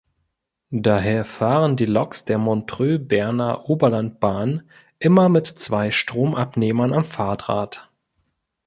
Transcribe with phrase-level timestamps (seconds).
[0.73, 7.91] Daher fahren die Loks der Montreux–Berner Oberland-Bahn immer mit zwei Stromabnehmern am Fahrdraht.